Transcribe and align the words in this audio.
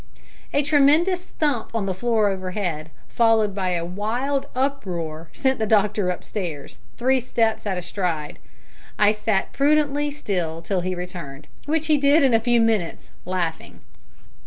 A 0.51 0.63
tremendous 0.63 1.25
thump 1.25 1.75
on 1.75 1.85
the 1.85 1.93
floor 1.93 2.29
overhead, 2.29 2.89
followed 3.07 3.53
by 3.53 3.73
a 3.75 3.85
wild 3.85 4.47
uproar, 4.55 5.29
sent 5.31 5.59
the 5.59 5.67
doctor 5.67 6.09
upstairs 6.09 6.79
three 6.97 7.19
steps 7.21 7.67
at 7.67 7.77
a 7.77 7.83
stride. 7.83 8.39
I 8.97 9.11
sat 9.11 9.53
prudently 9.53 10.09
still 10.09 10.63
till 10.63 10.81
he 10.81 10.95
returned, 10.95 11.45
which 11.67 11.85
he 11.85 11.99
did 11.99 12.23
in 12.23 12.33
a 12.33 12.39
few 12.39 12.59
minutes, 12.59 13.11
laughing. 13.25 13.81